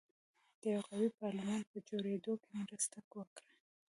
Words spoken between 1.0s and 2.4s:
پارلمان په جوړېدو